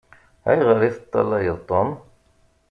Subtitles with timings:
[0.49, 1.89] Ayɣeṛ i teṭṭalayeḍ Tom?